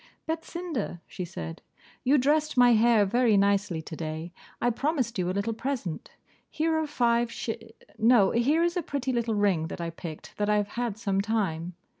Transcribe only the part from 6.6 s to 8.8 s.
are five sh no, here is